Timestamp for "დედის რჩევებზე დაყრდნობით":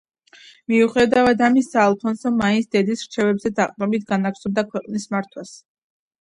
2.77-4.09